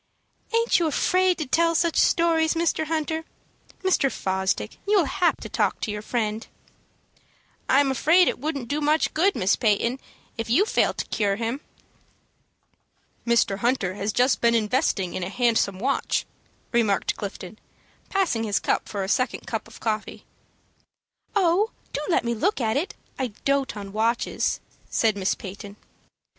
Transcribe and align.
"Aint 0.55 0.79
you 0.79 0.87
afraid 0.87 1.37
to 1.37 1.45
tell 1.45 1.75
such 1.75 1.95
stories, 1.95 2.55
Mr. 2.55 2.85
Hunter? 2.85 3.23
Mr. 3.83 4.11
Fosdick, 4.11 4.79
you 4.87 4.97
will 4.97 5.05
have 5.05 5.37
to 5.37 5.47
talk 5.47 5.79
to 5.81 5.91
your 5.91 6.01
friend." 6.01 6.47
"I 7.69 7.79
am 7.81 7.91
afraid 7.91 8.27
it 8.27 8.39
wouldn't 8.39 8.67
do 8.67 8.81
much 8.81 9.13
good, 9.13 9.35
Miss 9.35 9.55
Peyton, 9.55 9.99
if 10.39 10.49
you 10.49 10.65
fail 10.65 10.95
to 10.95 11.05
cure 11.05 11.35
him." 11.35 11.61
"Mr. 13.27 13.59
Hunter 13.59 13.93
has 13.93 14.11
just 14.11 14.41
been 14.41 14.55
investing 14.55 15.13
in 15.13 15.21
a 15.21 15.29
handsome 15.29 15.77
watch," 15.77 16.25
remarked 16.71 17.15
Clifton, 17.15 17.59
passing 18.09 18.43
his 18.43 18.57
cup 18.59 18.89
for 18.89 19.03
a 19.03 19.07
second 19.07 19.41
cup 19.45 19.67
of 19.67 19.79
coffee. 19.79 20.25
"Oh, 21.35 21.69
do 21.93 22.01
let 22.09 22.25
me 22.25 22.33
look 22.33 22.59
at 22.59 22.75
it! 22.75 22.95
I 23.19 23.27
dote 23.45 23.77
on 23.77 23.93
watches," 23.93 24.61
said 24.89 25.15
Miss 25.15 25.35
Peyton. 25.35 25.77